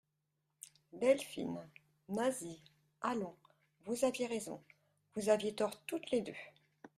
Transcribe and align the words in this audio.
Delphine, 0.93 1.61
Nasie, 2.09 2.59
allons, 3.03 3.35
vous 3.85 4.03
aviez 4.03 4.25
raison, 4.25 4.59
vous 5.13 5.29
aviez 5.29 5.53
tort 5.53 5.79
toutes 5.85 6.09
les 6.09 6.21
deux. 6.21 6.33